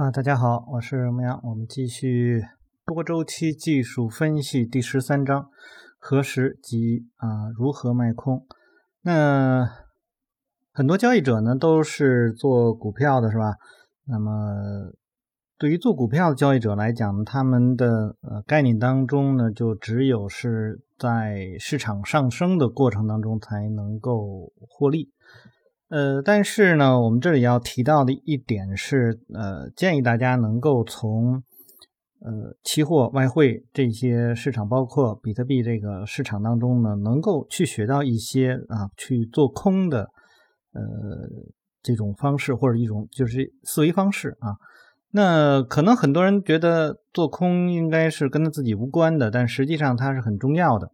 [0.00, 2.42] 啊，大家好，我是牧羊，我们继续
[2.86, 5.50] 多周期技术分析第十三章，
[5.98, 8.46] 何时及啊如何卖空。
[9.02, 9.68] 那
[10.72, 13.56] 很多交易者呢都是做股票的，是吧？
[14.06, 14.90] 那么
[15.58, 25.10] 对于做股票的交易者来讲，他们的呃概念当中呢，就只有是在市场上升的过程当中才能够获利。
[25.90, 31.42] 呃，但是呢，我们这里要提到的一点是，呃，建议大家能够从
[32.20, 40.02] 呃期货、外汇这些市场，包括比特币这个市场当中呢，能够去学到一些啊去做空的
[40.72, 40.80] 呃
[41.82, 44.54] 这种方式，或者一种就是思维方式啊。
[45.10, 50.92] 那可能很多人觉得做空应该是跟他自己无关的，但实际上它是很重要的。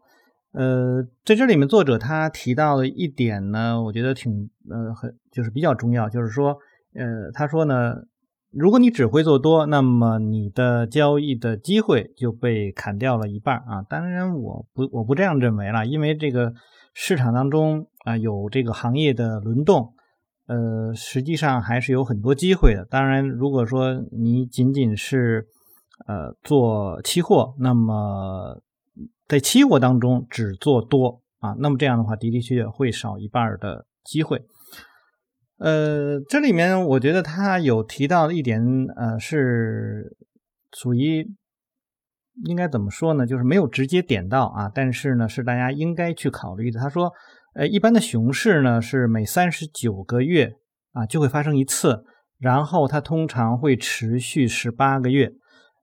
[0.57, 6.57] 呃，在这里面，作者他提到的一点呢，我觉得挺呃很就是比较重要，就是说，
[6.95, 7.95] 呃，他说呢，
[8.53, 13.83] 如果你只会做多，那么你的交易的机会就被砍掉了一半啊。
[13.87, 16.55] 当然，我不我不这样认为了，因为这个
[16.95, 19.93] 市场当中啊有这个行业的轮动，
[20.47, 22.87] 呃，实际上还是有很多机会的。
[22.87, 25.49] 当然，如果说你仅仅是
[26.07, 28.63] 呃做期货，那么。
[29.29, 34.45] 在期货当中只做多啊，那么这样的话的的确确会少一半的机会。
[35.59, 38.61] 呃，这里面我觉得他有提到一点，
[38.97, 40.17] 呃，是
[40.73, 41.27] 属于
[42.45, 43.27] 应该怎么说呢？
[43.27, 46.79] 就是没有直接点到啊，但是呢是大家应该去考虑的。
[46.79, 47.11] 他说，
[47.55, 50.53] 呃，一般的熊市呢是每三十九个月
[50.93, 52.05] 啊就会发生一次，
[52.39, 55.33] 然后它通常会持续十八个月。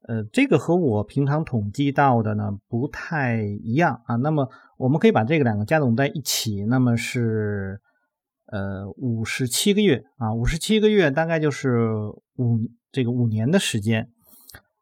[0.05, 4.15] 呃，这个和我平常统计到的呢不太一样啊。
[4.17, 7.79] 那么我们可以把这个两个加总在一起，那么是
[8.47, 11.87] 呃五十七个月啊，五十七个月大概就是
[12.35, 12.59] 五
[12.91, 14.09] 这个五年的时间。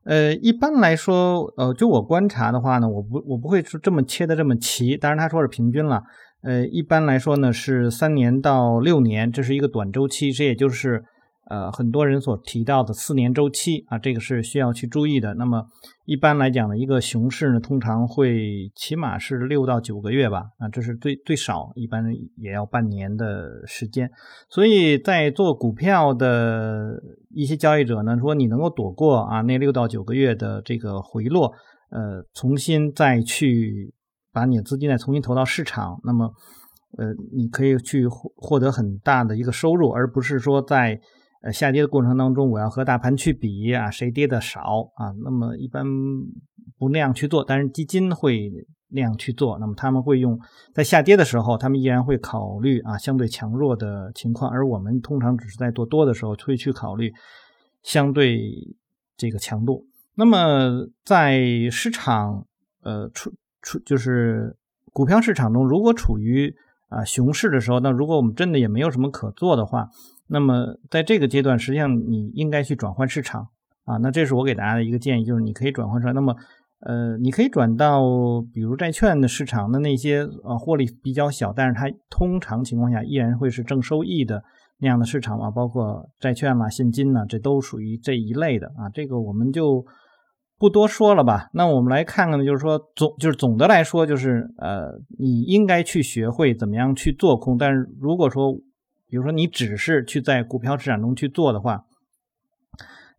[0.06, 6.02] 呃，一般来说，呃，就我观察的话呢，我不我不会说这么切的这么齐，当然他说是平均了。
[6.42, 11.04] 呃，一般来说呢是三年到六年，这是一个短周期，这也就是。
[11.52, 15.34] 呃，很多人所提到的四年周期啊，这个是需要去注意的。
[15.34, 15.66] 那么
[16.06, 22.06] 一般来讲呢，一个熊市呢，通常会起码是六到九个月吧，啊，这是最最少，一般
[22.38, 24.10] 也要半年的时间。
[24.50, 26.94] 所以在做股票的
[27.36, 31.52] 一些交易者呢，说你能够躲过啊那六到九个月的这个回落，
[31.90, 33.94] 呃，重新再去
[34.32, 36.32] 把你的资金再重新投到市场，那么
[36.98, 40.98] 呃，你可以去获获得很大的一个收入，而不是说在
[41.42, 44.62] 呃，下跌的过程当中，我要和大盘去比啊，谁跌的少
[44.94, 45.10] 啊？
[45.24, 45.84] 那么一般
[46.78, 48.52] 不那样去做，但是基金会
[48.90, 49.58] 那样去做。
[49.58, 50.40] 那么他们会用
[50.72, 57.12] 在下跌的时候，他们依然会考虑啊相对强弱的情况，而我们通常只是在做多的时候会去考虑
[57.82, 58.40] 相对
[59.18, 59.88] 这个强度。
[60.14, 61.42] 那么在
[61.72, 62.46] 市场
[62.84, 64.56] 呃处处就是
[64.94, 66.54] 股票市场中，如果处于
[66.90, 69.90] 啊熊市的时候，那如果我们真的也没有什么可做的话。
[70.34, 73.50] 那么在这个阶段，实际上你应该去转换市场
[73.84, 73.98] 啊。
[73.98, 76.14] 那这是我给大家的一个建议，就是你可以转换出来。
[76.14, 76.34] 那么，
[76.80, 78.02] 呃，你可以转到
[78.54, 84.42] 比如债券的市场的那些呃获利比较小，但是它通常情况下依然会是正收益的
[84.80, 88.88] 那样的市场啊，包括债券啦、现金呢，这都属于这一类的啊。
[88.94, 89.86] 这个我们就
[90.58, 91.50] 不多说了吧。
[91.54, 97.58] 那我们来看看呢，就是说总就是总的来说，就是呃，你应该去学会怎么样去做空。
[97.58, 98.56] 但是如果说
[99.12, 101.84] 比如说，你只是去在股票市场中去做的话，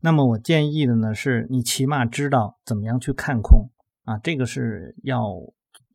[0.01, 3.69] 那么我建议的呢，是你起码知道怎么样去看空
[4.05, 5.23] 啊，这个是要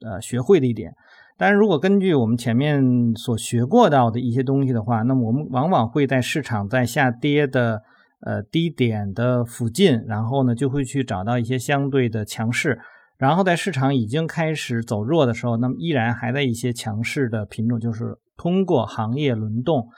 [0.05, 0.93] 呃学会的一点。
[1.35, 2.79] 但是如果根据我们前面
[3.15, 7.81] 所学过到的一些东西的话，那么我们往往会在市场在下跌的
[8.21, 12.79] 呃低点的附近，然后呢就会去找到一些相对的强势，
[13.17, 18.15] 然后在市场已经开始走弱的时候，那么依然还在一些强势的品种，就是。
[18.37, 19.89] 通过行业轮动，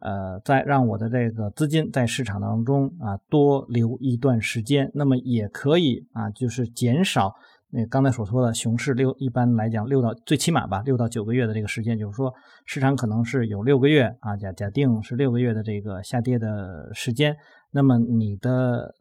[0.00, 7.34] 呃，再让我的这个资金在市场当中啊多留一段时间，那么也可以啊，就是减少
[7.70, 12.32] 那刚才所说的熊市六，一般来讲六到最起码吧六到九个月的这个时间，就是说
[12.66, 17.34] 市场可能是有六个月啊，假假定是六个月的这个下跌的时间，
[17.72, 18.94] 那么你的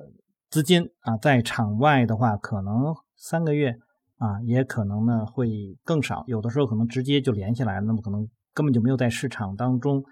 [0.50, 3.76] 资金啊在场外的话，可能三个月
[4.18, 8.28] 啊，也可能呢会更少，有的时候可能直接就连下来，那么可能。
[8.56, 10.04] 根本就没有在市场当中，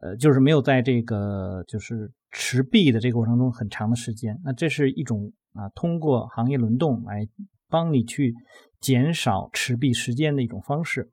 [0.00, 4.40] 呃，就是没有在这个就是持币的这个过程中很长的时间。
[4.44, 7.26] 那这是一种啊，通过行业轮动来
[7.68, 8.32] 帮你去
[8.80, 11.10] 减少持币时间的一种方式。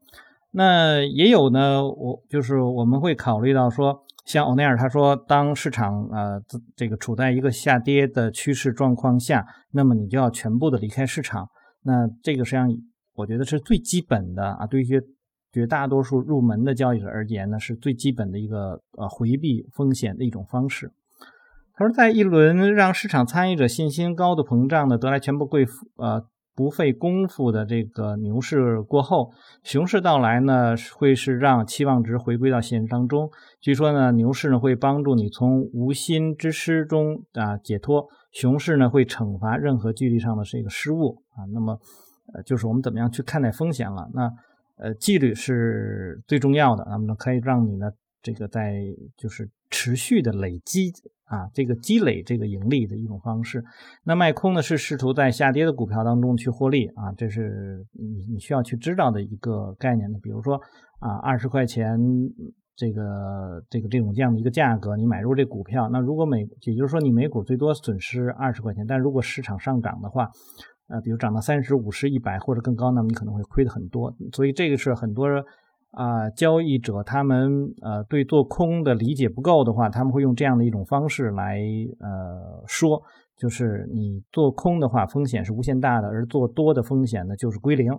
[0.52, 6.42] 那也有呢，我就是我们会考虑到说，像欧奈尔他说，当市场呃
[6.76, 11.50] 这个处在一个下跌的趋势状况下，那么你就要全部的离开市场。
[11.84, 12.70] 那这个实际上
[13.14, 15.02] 我觉得是最基本的啊，对于绝
[15.58, 20.92] 绝大多数入门的交易者而言呢，是最基本的一个呃回避风险的一种方式。
[21.74, 25.66] 他说，在一轮让市场参与者信心高度膨胀的得来全不费
[25.96, 26.24] 呃
[26.56, 29.32] 不费功夫的这个牛市过后，
[29.64, 33.32] 熊市到来呢，会是让期望值回归到现实当中。
[33.60, 41.50] 据说呢，牛市呢会帮助你从无心之失中啊解脱，熊市呢会惩罚任何纪律上的这个失误啊。
[41.52, 41.80] 那么，
[42.36, 44.08] 呃，就是我们怎么样去看待风险了？
[44.14, 44.32] 那
[44.78, 47.92] 呃，纪律是最重要的，那么呢可以让你呢
[48.22, 48.82] 这个在
[49.18, 50.92] 就是持续的累积。
[51.30, 53.62] 啊，这个积累这个盈利的一种方式。
[54.06, 60.18] 那卖空呢，是试图在下跌的股票当中去获利啊，这是你你需要去知道的一个概念的。
[60.20, 60.56] 比如说
[61.00, 62.00] 啊，二十块钱
[62.78, 70.30] 这个这个这种这样的一个价格，你买入这股票，那如果每也就是说你每股最多损失二十块钱，但如果市场上涨的话，
[70.88, 74.14] 呃，比如涨到三十五十、一百或者更高，那么你可能会亏的很多。
[74.34, 75.28] 所以这个是很多。
[75.92, 81.60] 啊，交易者他们呃对做空的理解不够的话，他们会用这样的一种方式来
[82.00, 83.02] 呃说，
[83.38, 87.90] 就是你做空的话风险是无限大的，而做多的风险呢就是归零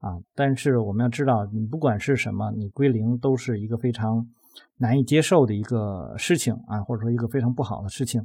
[0.00, 0.18] 啊。
[0.34, 4.26] 但是我们要知道，你不管是什么，你归零都是一个非常
[4.76, 8.20] 难以接受的一个事情啊，或者说一个非常不好的事情。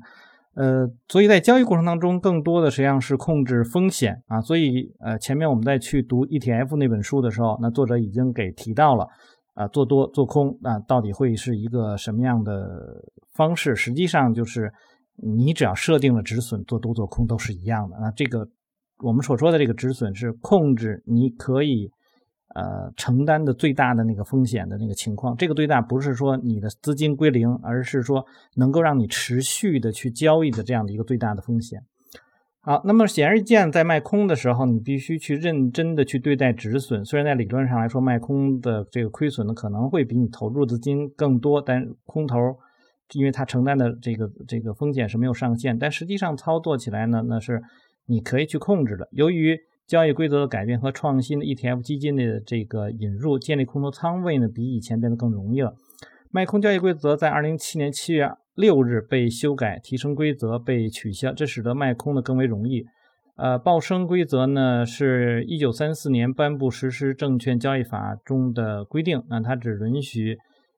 [0.53, 4.41] 呃，所以在交易过程当中，更多的实际上是控制风险啊。
[4.41, 9.07] 所以，呃，前面我们在去读 ETF 那本书的时候，那作者已经给提到了，
[9.53, 13.03] 啊，做多做空，那到底会是一个什么样的
[13.33, 13.75] 方式？
[13.75, 14.71] 实际上就是
[15.15, 17.97] 你只要设定了止损，做多做空都是一样的。
[18.01, 18.47] 那这个
[19.03, 21.91] 我们所说的这个止损是控制，你可以。
[22.53, 28.25] 呃，承担的最大的那个风险的那个情况，这个最大不是说你的资金归零，而是说
[28.55, 31.81] 能够让你持续的去交易的这样的一个最大的风险。
[32.63, 37.03] 好，那么显而易见，在卖空的时候，你必须去认真的去对待止损。
[37.03, 42.37] 虽然在理论上来说，卖空的这个亏损呢可能会比你投入资金更多，但空头
[43.13, 47.61] 因为它承担的这个这个风险是没有上限，但实际上操作起来呢，那是
[48.05, 49.07] 你可以去控制的。
[49.11, 49.57] 由于
[49.91, 55.75] 交易规则的改变和创新的 ETF 基金的这个引入，建立空头仓位呢，比以前变得更容易了。
[56.29, 62.85] 卖空交易规则在2007年7月6日被修改，提升规则被取消，这使得卖空呢更为容易。
[63.35, 70.37] 呃，报升规则呢是一九三四年颁布实施证券交易法中的规定，那它只允许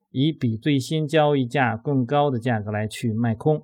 [0.10, 3.62] 以比最新交易价更高的价格来去卖空。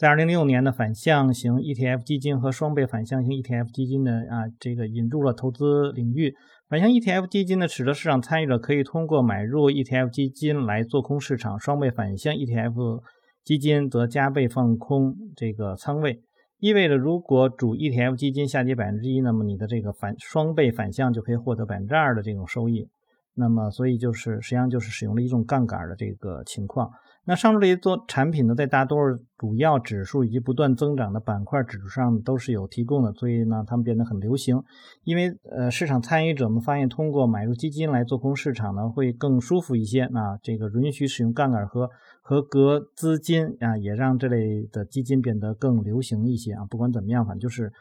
[0.00, 6.34] 在二零零六年的反向型 ETF 基金和双倍反向型 ETF 基金呢啊，这个引入了投资领域。
[6.70, 13.02] 反向 ETF 基金呢，使得市场参与者可以通过买入 ETF 基金来做空市场；双倍反向 ETF
[13.44, 16.22] 基金则加倍放空这个仓位，
[16.60, 22.88] 意味着如果主 ETF 基金下跌百分之一，那么你的这个反双倍反向就可以获得百分之二的这种收益。
[23.34, 26.90] 那么，所以就是实际上就是使用了一种杠杆的这个情况。
[27.30, 34.60] 那上述这些做产品呢，在大多数主要指数以及不断增长的板块指数上都是有提供的，所以呢，它们变得很流行。
[35.04, 40.08] 因为呃，市场参与者们发现，通过买入基金来做空市场呢，会更舒服一些。
[40.10, 41.88] 那这个允许使用杠杆和
[42.20, 46.64] 合格资金啊，也让这类的基金变得更流行一些啊。
[46.68, 47.72] 不管怎么样，反正就是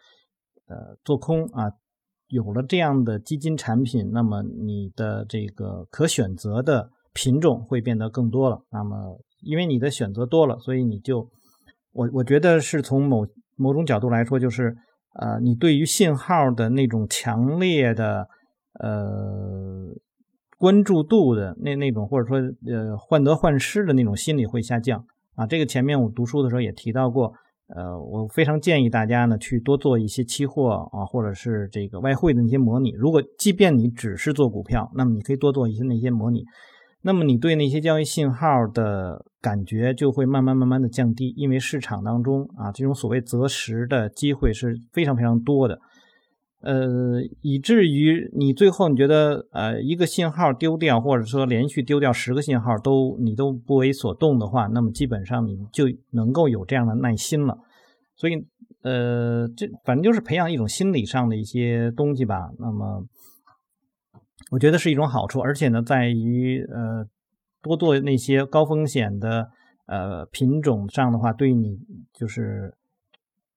[0.67, 1.71] 呃，做空啊，
[2.27, 8.61] 有了这样的基金产品，那么你的这个可选择的品种会变得更多了。
[8.69, 11.29] 那么因为你的选择多了，所以你就，
[11.93, 14.75] 我我觉得是从某某种角度来说，就是
[15.19, 18.27] 呃，你对于信号的那种强烈的
[18.79, 19.95] 呃
[20.57, 25.05] 关注度的那那种，或者说呃患得患失的那种心理会下降
[25.35, 25.47] 啊。
[25.47, 27.33] 这个前面我读书的时候也提到过，
[27.75, 32.91] 呃，我非常建议大家呢去多做一些期货啊，或者是这个外汇的那些模拟。
[32.91, 36.43] 如果即便你只是做股票，那么你可以多做一些那些模拟。
[37.01, 45.79] 那么你对那些交易信号的感觉就会慢慢慢慢的降低，因为市场当中啊这种所谓择时的机会是非常非常多的，
[46.61, 57.57] 呃，以至于你最后你觉得呃一个信号丢掉，或者说连续丢掉十个信号都你都不为所动的话，那么基本上你就能够有这样的耐心了。
[58.17, 58.33] 所以
[58.83, 62.49] 呃这反正就是培养一种心理上的一些东西吧。
[62.59, 63.05] 那么。
[64.49, 67.05] 我觉得是一种好处，而且呢，在于呃
[67.61, 69.47] 多做那些高风险的
[69.85, 71.77] 呃品种上的话，对你
[72.13, 72.73] 就是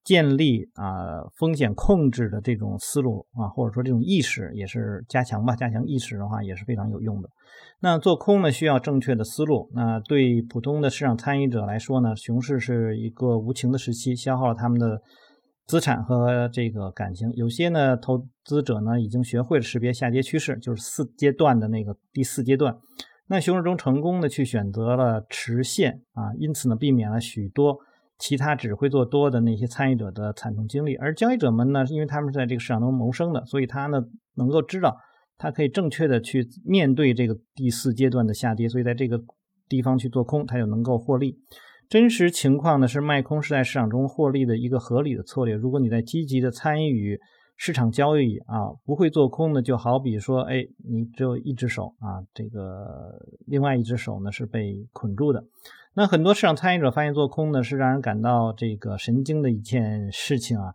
[0.05, 5.55] 建立啊风险控制的这种思路啊，或者说这种意识也是加强吧。
[5.55, 7.29] 加强意识的话也是非常有用的。
[7.81, 9.71] 那做空呢需要正确的思路。
[9.75, 15.01] 那对普通的市场参与者来说呢，熊市是一个无情的时期，消耗了他们的
[15.66, 17.31] 资产和这个感情。
[17.35, 22.76] 有些呢投资者呢已经学会了识别下跌趋势，就是四阶段的那个第四阶段。
[23.28, 27.78] 那熊市中成功的去选择了持线啊，因此呢避免了许多。
[28.19, 34.00] 其他只会做多的那些参与者的惨痛经历，而交易者们呢，因为他们是在这个市场中谋生的，所以他呢
[34.37, 34.97] 能够知道，
[35.38, 39.21] 他可以正确的去面对这个第四阶段的下跌，所以在这个
[39.69, 41.37] 地方去做空，他就能够获利。
[41.93, 45.55] 真实情况呢是卖空是在市场中获利的一个合理的策略。
[45.55, 47.21] 如果你在积极的参与
[47.55, 55.45] 市场交易啊，不会做空呢，就好比说，哎，你只有一只手啊，这个另外一只手呢是被捆住的。
[55.93, 60.73] 那很多市场参与者发现做空呢是让人感到这个神经的一件事情啊，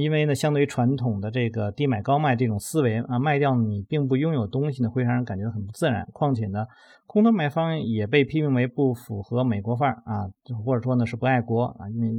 [0.00, 6.08] 因为呢，相对于传统的这个低买高卖这种思维啊，卖掉你并不拥有东西呢，会让人感觉很不自然。
[6.12, 6.66] 况且呢，
[7.06, 10.28] 空头买方也被批评为不符合美国范儿啊，
[10.64, 12.10] 或者说呢是不爱国啊，因为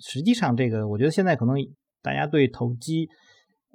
[0.00, 1.56] 实际上这个我觉得现在可能
[2.02, 3.08] 大家对投机。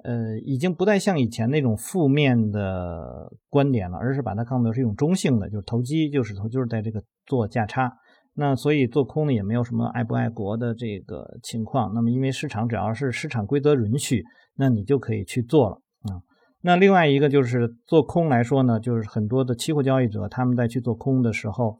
[0.04, 7.88] 呃，已经不再像以前那种负面的观点了，而是把它看作是一种中性的，就是投机就是投，就是在这个做价差。
[8.34, 11.92] 那所以做空呢，也没有什么爱不爱国的这个情况。
[11.94, 14.22] 那么因为市场只要是市场规则允许，
[14.56, 15.76] 那你就可以去做了
[16.10, 16.20] 啊。
[16.62, 21.76] 那另外一个就是做空来说呢，就是很多的期货交易者他们在去做空的时候，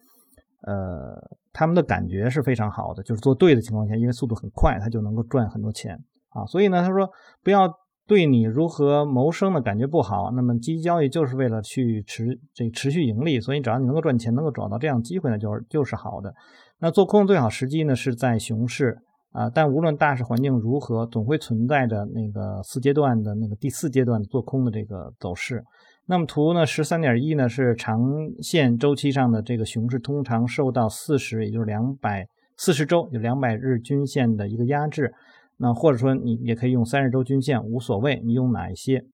[0.67, 1.17] 呃，
[1.53, 5.99] 他们的感觉是非常好的，就是做对的情况下，因为速度很快，他就能够赚很多钱
[6.31, 6.45] 啊。
[6.47, 7.09] 所以呢，他说
[7.43, 7.73] 不要。
[8.07, 16.35] 对你如何谋生的感觉不好，那么基金交易就是为了去持这持续盈利，所以只要你能够赚钱，能够找到这样机会呢，就是就是好的。
[16.81, 18.99] 那做空最好时机呢是在熊市
[19.31, 25.63] 啊，但无论大势环境如何，总会存在着那个四阶段的那个第四阶段做空的这个走势。
[26.07, 28.03] 那么图呢十三点一呢是长
[28.41, 35.15] 线周期上的这个熊市，通常受到四十也就是两百四十周就两百日均线的一个压制。
[35.63, 39.05] 那或者说你也可以用三十周均线，无所谓，你用哪一些？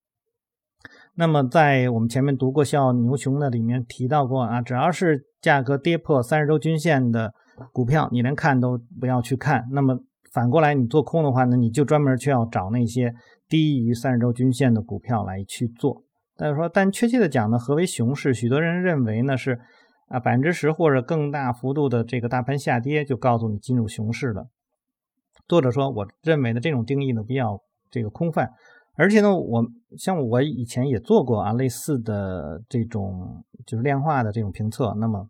[1.14, 7.34] 那么在我们前面读过《笑牛熊》的里面提到过啊，只要是价格跌破三十周均线的
[7.70, 9.66] 股票，你连看都不要去看。
[9.72, 9.98] 那么
[10.32, 13.12] 反过来，你做空的话呢，你就专门去要找那些
[13.46, 16.02] 低于三十周均线的股票来去做。
[16.34, 18.32] 但是说，但确切的讲呢，何为熊市？
[18.32, 19.60] 许多人认为呢是
[20.06, 24.46] 啊百分之十或者更大幅度的这个大盘下跌就告诉你进入熊市了。
[25.48, 27.58] 作者说：“我认为的这种定义呢比较
[27.90, 28.50] 这个空泛，
[28.94, 29.64] 而且呢，我
[29.96, 34.94] 像我以前也做过啊类似的这种就是量化的这种评测。
[35.00, 35.26] 那么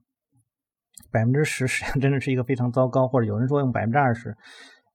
[1.13, 4.37] 百分之十 实际上真的是一个非常糟糕，或者有人说用百分之二十，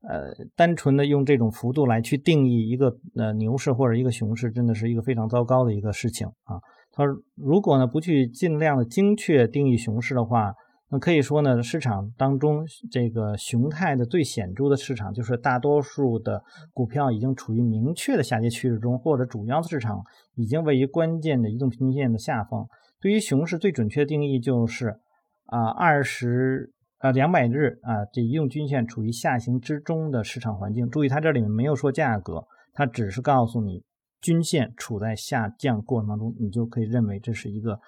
[0.01, 6.59] 呃，单纯的用这种幅度来去定义一个呃牛市或者一个熊市，真的是一个非常糟糕的一个事情啊。
[6.91, 10.53] 他说，如果呢不去尽量的精确定义熊市的话。”
[10.93, 20.03] 那可以说呢，市场当中这个熊态的最显著的市场，就是大多数的股票已经处于明确的下跌趋势中，或者主要的市场
[20.35, 22.67] 已经位于关键的移动平均线的下方。
[23.01, 24.99] 对于熊市最准确的定义就是
[25.47, 30.87] 啊，二十啊两百日啊这移动均线处于下行之中的市场环境。
[30.91, 33.83] 注意，它这里面没有说价格，它只是告诉你
[34.21, 37.79] 均线处在下降过程当中，你就可以认为这是一个。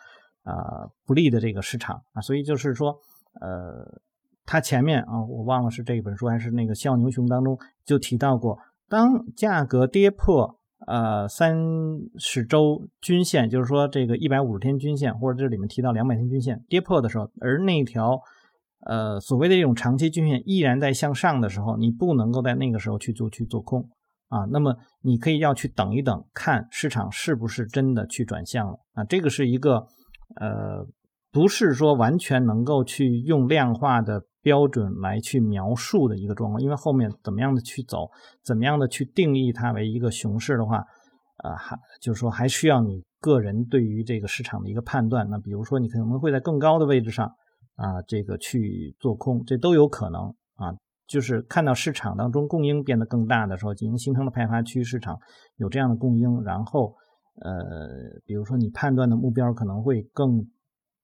[0.45, 2.95] 啊，不利的这个市场啊，所以就是说，
[3.41, 3.83] 呃，
[4.45, 8.55] 它前面啊，我忘了是这一本书还是那个《笑牛熊》当中就提到过，
[8.87, 11.57] 当价格跌破呃三
[12.19, 18.19] 十周均线，就是说这个一百五十天均线，或者这里面提到两百天均线跌破的时候，而那条
[18.85, 23.89] 呃所谓的这种长期均线依然在向上的时候，你不能够在那个时候去做去做空
[24.27, 29.87] 啊，那么你可以要去等一等，看市场是不是真的去转向了啊，这个是一个。
[30.39, 30.85] 呃，
[31.31, 38.09] 不是说完全能够去用量化的标准来去描述的一个状况，因为后面怎么样的去走，
[38.43, 40.83] 怎么样的去定义它为一个熊市的话，
[41.43, 45.27] 呃，还就是说还需要你个人对于这个市场的一个判断。
[45.29, 47.27] 那比如说你可能会在更高的位置上
[47.75, 50.21] 啊，这个去做空，这都有可能
[50.55, 50.73] 啊。
[51.07, 55.19] 就是看到市场当中供应变得更大的时候，进行形成了派发区，市场
[55.57, 56.95] 有这样的供应，然后。
[57.41, 60.47] 呃，比如说你判断的目标可能会更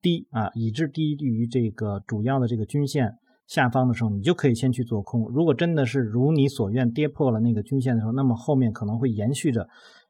[0.01, 5.27] 低啊，以致低于这个主要的这个均线下方的时候，你就可以先去做空。
[5.29, 9.67] 如果真的是如你所愿跌破了那个均线的时候，那么后面可能会延续着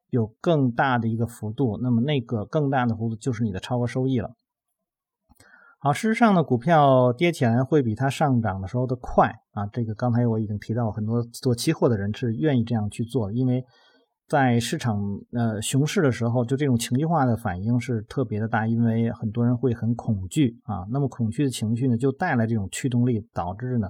[0.10, 4.32] 有更大的一个幅度，那么那个更大的幅度就是你的超额收益了。
[5.80, 9.66] 好，事实上呢，股票跌起来会比它上涨的时候的快啊。
[9.66, 13.66] 这个刚才我已经提到，很多做期货的人是愿意这样去做，因为
[14.32, 14.98] 在市场
[15.34, 20.86] 呃熊市的时候，就这种情绪化的反应是特别的大，因为很多人会很恐惧啊。
[20.90, 23.90] 那么恐惧的情绪呢，就带来这种驱动力，导致呢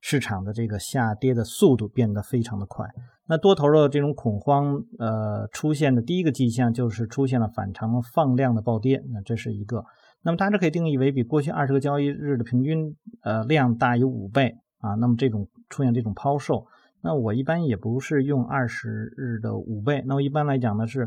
[0.00, 2.84] 市场的这个下跌的速度变得非常的快。
[3.28, 9.84] 那多头的这种恐慌呃出现的第一个迹象就是出现了反常放量的暴跌，那这是一个。
[10.22, 14.96] 那么大致可以定义为比过去二十个交易日的平均呃量大于五倍啊。
[14.96, 16.66] 那么这种出现这种抛售，
[17.02, 20.02] 那我一般也不是用二十日的五倍。
[20.06, 21.02] 那我一般来讲呢是，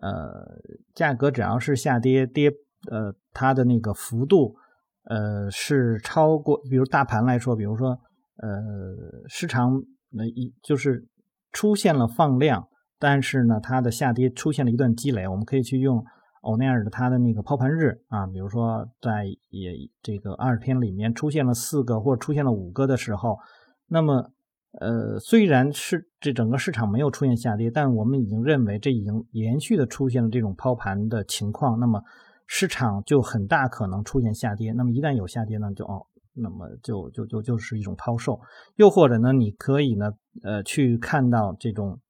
[0.00, 0.60] 呃，
[0.94, 2.50] 价格只要是下跌跌，
[2.90, 4.54] 呃，它的那个幅度，
[5.04, 7.90] 呃，是超过，比如大盘来说，比如说，
[8.36, 11.06] 呃，市场那一就是
[11.52, 16.04] 出现了放量，但是呢，它的下跌出现了一段积累，我们可以去用。
[16.42, 19.70] 欧奈尔的它的那个抛盘日啊，比如说在也
[20.02, 23.38] 这个二十天里面出现了四个或者出现了五个的时候，
[23.86, 24.32] 那么
[24.80, 32.02] 呃虽然是这整个市场没有出现下跌，但我们已经认为这已经连续的出现了这种抛盘的情况，那么
[32.46, 34.72] 市场就很大可能出现下跌。
[34.72, 38.40] 那么一旦有下跌呢，就哦，那么就就就就是一种抛售，
[38.76, 40.12] 又或者呢，你可以呢
[40.42, 42.00] 呃去看到这种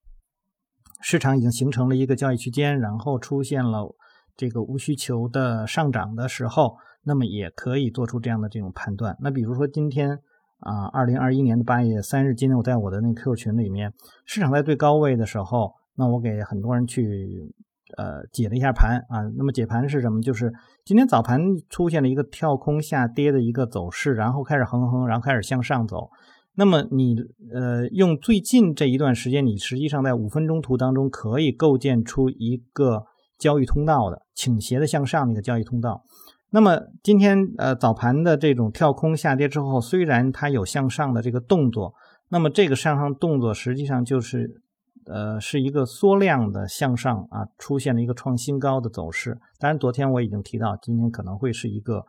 [1.01, 3.95] 市场已经形成了一个交易区间，然后出现了。
[4.35, 9.15] 这个无需求的上涨的时候，那么也可以做出这样的这种判断。
[9.21, 10.19] 那比如说今天
[10.63, 13.93] 啊，二零二一年的八月三日，今天我在我的那 Q 群里面，
[14.25, 17.53] 市场在最高位的时候，那我给很多人去
[17.97, 19.23] 呃解了一下盘啊。
[19.37, 20.21] 那么解盘是什么？
[20.21, 20.53] 就是
[20.85, 26.09] 今天早盘出现了一个跳空下跌的一个走势，然后开始横横，然后开始向上走。
[26.55, 27.17] 那么你
[27.53, 33.05] 呃用最近这一段时间，你实际上在五分钟图当中可以构建出一个。
[33.39, 36.05] 交易通道的倾斜的向上的一个交易通道，
[36.53, 41.95] 那么今天呃早盘的这种跳空下跌之后，虽然它有向上的这个动作，
[42.29, 44.63] 那么这个向上动作实际上就是
[45.07, 49.39] 呃是一个缩量的向上啊，出现了一个创新高的走势。
[49.59, 52.05] 当然，昨天我已经提到，今天可能会是一个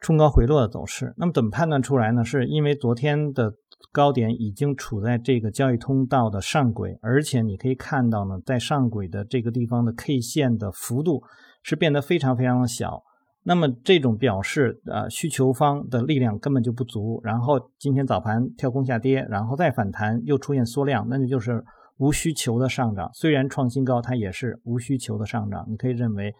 [0.00, 1.12] 冲高回落的走势。
[1.16, 2.24] 那么怎么判断出来呢？
[2.24, 3.52] 是因为昨天的。
[3.92, 11.22] 高点已经处在这个交易通道的上轨，而且你可以看到呢，在上轨的这个地方的 K 线的幅度
[11.62, 13.02] 是变得非常非常的小。
[13.44, 17.20] 那么这种表示，呃，需求方的力量根本就不足。
[17.22, 21.62] 然后今天早盘跳空下跌，然后再反弹，又出现缩量，那就就是
[21.98, 23.08] 无需求的上涨。
[23.12, 25.64] 虽然创新高，它也是无需求的上涨。
[25.68, 26.34] 你可以认为。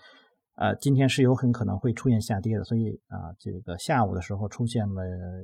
[0.57, 5.03] 呃，今天是有很可能会出现下跌的，所以啊，这个下午的时候出现了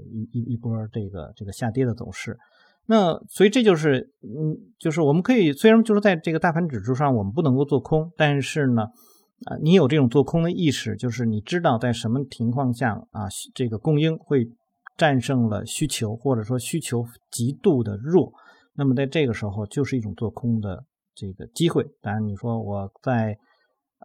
[0.08, 2.38] 一一一波这个这个下跌的走势。
[2.86, 8.86] 那所以这就是，嗯，就是我们可以虽然就是在这个大盘指数上我们不能够做空，但是呢，
[9.46, 14.50] 啊，你有这种做空的意识，就是你知道在什么情况下啊，这个供应会
[14.96, 18.32] 战胜了需求，或者说需求极度的弱，
[18.74, 21.84] 那么在这个时候就是一种做空的这个机会。
[22.00, 23.38] 当然，你说我在。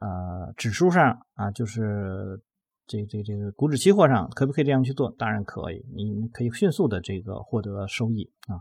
[0.01, 2.37] 呃，指数上啊，就是
[2.85, 5.09] 这这这个股指期货上，可不可以这样去做？
[5.17, 8.59] 当然可以，你可以迅速的这个获得收益啊。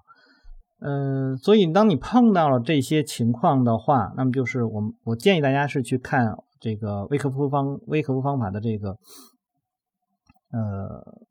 [0.78, 8.90] 嗯，所以当你碰到了这些情况的话，那么就是我们我建议大家是去看这个微克夫方微克夫方法的这个
[10.50, 11.22] 呃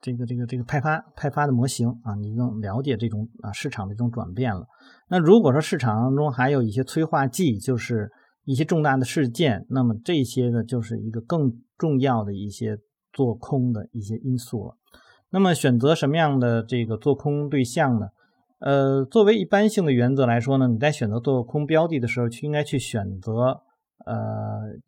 [0.00, 4.66] 这个这个这个派发派发的模型啊，你更了解这种啊市场的这种转变了。
[5.08, 8.10] 那如果说市场当中还有一些催化剂，就是
[8.44, 12.78] 一些重大的事件，那么这些呢，就是一个更重要的一些
[13.12, 14.76] 做空的一些因素了。
[15.30, 18.08] 那么选择什么样的这个做空对象呢？
[18.60, 23.62] 呃，作为一般性的原则来说呢，你在选择做空标的的时候，去应该去选择
[24.06, 24.14] 呃，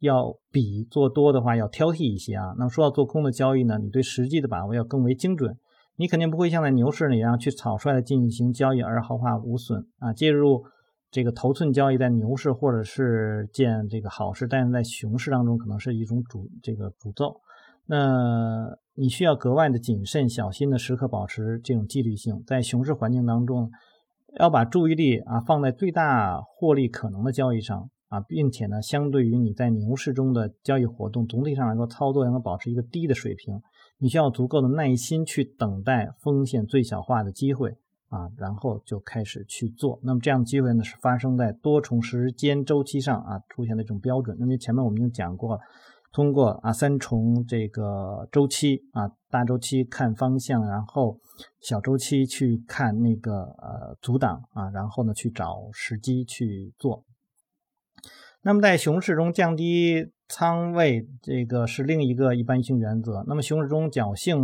[0.00, 2.54] 要比做多的话要挑剔一些啊。
[2.58, 5.56] 那么说到做空的交易呢，你对实际的把握要更为精准，
[5.96, 10.64] 你肯定不会像在牛市那样去草率的进行交易而毫发无损啊，介入。
[11.08, 17.40] 这个头寸交易在牛市或者是见这个好事，但是在熊市当中可能是一种主这个诅咒。
[17.86, 23.70] 那你需要格外的谨慎小心的时刻保持这种纪律性，在熊市环境当中，
[24.40, 33.60] 要把注意力啊放在最大获利可能的交易上啊，并且呢，相对于你在牛市中的交易活动，总体上来说操作应该保持一个低的水平。
[33.98, 37.76] 你需要足够的耐心去等待风险最小化的机会。
[38.08, 39.98] 啊，然后就开始去做。
[40.00, 44.36] 那么这样的机会呢，是发生在多重时间周期上啊，出现的这种标准。
[44.38, 45.58] 那么前面我们已经讲过，
[46.12, 51.18] 通过啊三重这个周期啊，大周期看方向，然后
[51.60, 57.02] 小周期去看那个呃阻挡啊，然后呢去找时机去做。
[58.46, 63.24] 那么在熊市中降低仓位这个是另一个一般性原则。
[63.26, 64.38] 那么熊市中侥幸，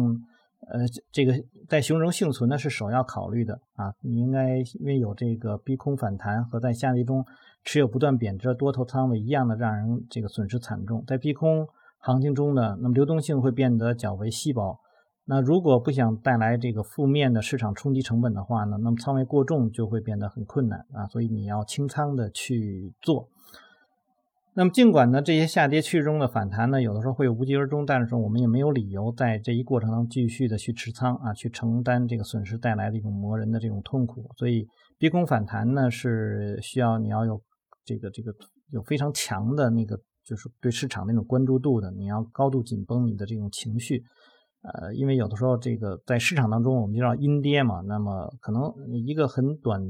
[0.72, 0.80] 呃，
[1.12, 1.32] 这个
[1.68, 3.94] 在熊市中幸存呢是首要考虑的啊。
[4.00, 7.24] 你应该因为有这个逼空反弹和在下跌中
[7.62, 11.04] 持有不断贬值的多头仓位一样的让人这个损失惨重。
[11.06, 11.68] 在逼空
[12.00, 14.80] 行情中呢，那么流动性会变得较为稀薄。
[15.26, 23.28] 那如果不想带来这个负面的市场冲击成本的话呢，那么仓位过重就会变得很困难啊，所以你要清仓的去做。
[24.54, 34.30] 那么尽管呢这些下跌趋势中的反弹呢有的时候会无疾而终，但是我们也没有理由在这一过程中继续的去持仓啊，去承担这个损失带来的一种磨人的这种痛苦。
[34.36, 37.40] 所以逼空反弹呢是需要你要有
[37.84, 38.30] 这个这个
[38.70, 44.02] 有非常强的那个就是对市场那种关注度的，你要高度紧绷你的这种情绪。
[44.60, 48.70] 呃，因为有的时候这个在市场当中，我们知道阴跌嘛，那么可能
[49.06, 49.80] 一个很短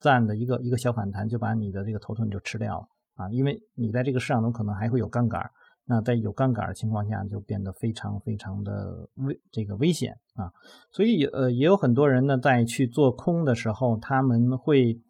[0.00, 3.28] 暂的一个一个小反弹，就把你的这个头寸就吃掉了啊。
[3.30, 5.50] 因为你在这个市场中可能还会有杠杆，
[5.84, 10.50] 那在有杠杆的情况下，就变得非常非常的危这个危险啊。
[10.92, 15.00] 所以呃，也有很多人呢，在去做空的时候，他们会。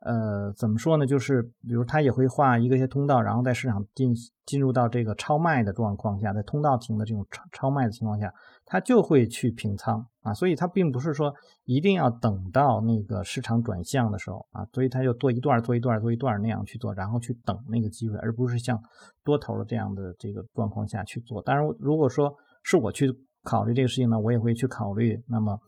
[0.00, 1.04] 呃，怎么说呢？
[1.04, 8.32] 就是比如他也会画一个些通道，然后在市场进进入到这个超卖的状况下，在通道停的这种超超卖的情况下，
[8.66, 10.34] 他就会去平仓啊。
[10.34, 11.32] 所以他并不是说
[11.64, 18.78] 一定要等到那个市场转向的时候啊，所以他就做一段做一段做一段那样去做，然后去等那个机会，而不是像
[19.24, 21.40] 多头的这样的这个状况下去做。
[21.40, 23.10] 当然，如果说是我去
[23.42, 25.58] 考虑这个事情呢，我也会去考虑，那么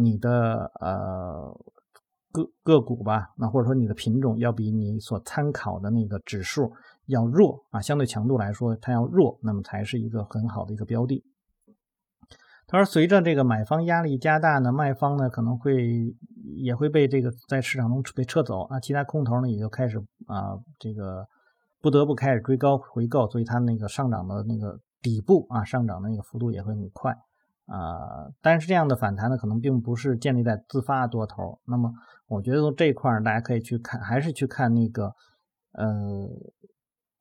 [0.00, 1.60] 你的呃。
[2.34, 6.68] 个个股吧，那或者说你的品种要比你所参考的那个指数
[7.06, 11.22] 要弱啊，相对强度来说它要弱，那么才是一个很好的一个标的。
[12.78, 16.14] 而，随着这个买方压力加大呢，卖方呢可能会
[16.56, 21.26] 也会被这个在市场中被撤走啊，其他空头呢也就开始啊这个
[21.80, 27.16] 不得不开始追高回购，所以它那个上涨的那个底部啊上涨的那个幅度也会很快。
[27.66, 31.58] 啊，但是这样的反弹呢，可能并不是建立在自发多头。
[31.64, 31.90] 那么，
[32.26, 35.14] 我觉得这一块，大家可以去看，还是去看那个，
[35.72, 36.28] 呃，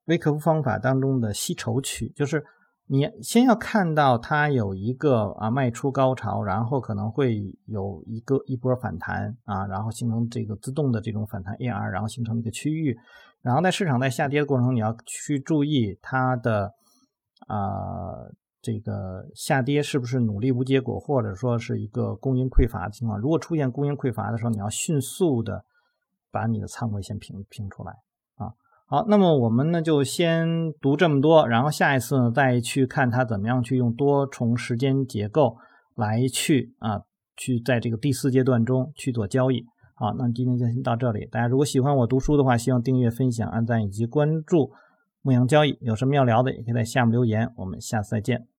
[0.04, 2.44] 微克夫方法当中的吸筹区，就是
[2.88, 12.98] 你先要看到它有一个啊卖出高潮，然后可能会有一个一波反弹啊，然后形成这个自动的这种反弹 AR，然后形成一个区域，
[13.42, 16.74] 然后在市场在下跌的过程中，你要去注意它的
[17.48, 18.32] 啊。
[18.66, 23.20] 这个下跌是不是努力无结果，或者说是一个供应匮乏的情况？
[23.20, 25.66] 如果出现供应匮乏的时候，你要迅速的
[26.32, 27.94] 把你的仓位先平平出来。
[28.94, 35.58] 好，那么我们呢就先读这么多，然后下一次呢再去看它怎么样去用多重时间结构
[35.96, 37.02] 来去啊
[37.36, 39.66] 去在这个第四阶段中去做交易。
[39.96, 41.26] 好，那今天就先到这里。
[41.32, 44.70] 大家如果喜欢我读书的话，希望订阅、分享、按赞以及关注
[45.24, 45.76] 牧羊交易。
[45.82, 47.50] 有什么要聊的，也可以在下面留言。
[47.56, 48.46] 我们下次再见。